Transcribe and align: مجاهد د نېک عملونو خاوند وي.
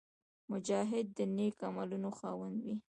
مجاهد 0.51 1.07
د 1.17 1.19
نېک 1.35 1.57
عملونو 1.69 2.09
خاوند 2.17 2.57
وي. 2.65 2.75